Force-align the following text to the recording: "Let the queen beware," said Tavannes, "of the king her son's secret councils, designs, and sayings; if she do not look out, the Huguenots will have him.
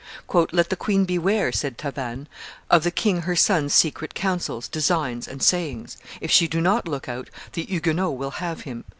"Let 0.33 0.71
the 0.71 0.75
queen 0.75 1.05
beware," 1.05 1.51
said 1.51 1.77
Tavannes, 1.77 2.25
"of 2.71 2.81
the 2.81 2.89
king 2.89 3.21
her 3.21 3.35
son's 3.35 3.75
secret 3.75 4.15
councils, 4.15 4.67
designs, 4.67 5.27
and 5.27 5.43
sayings; 5.43 5.97
if 6.19 6.31
she 6.31 6.47
do 6.47 6.59
not 6.59 6.87
look 6.87 7.07
out, 7.07 7.29
the 7.53 7.61
Huguenots 7.65 8.17
will 8.17 8.31
have 8.31 8.61
him. 8.61 8.83